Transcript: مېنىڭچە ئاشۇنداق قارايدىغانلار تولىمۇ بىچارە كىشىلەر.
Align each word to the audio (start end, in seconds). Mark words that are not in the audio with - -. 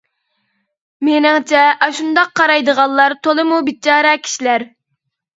مېنىڭچە 1.07 1.59
ئاشۇنداق 1.87 2.31
قارايدىغانلار 2.41 3.15
تولىمۇ 3.27 3.59
بىچارە 3.69 4.15
كىشىلەر. 4.23 4.65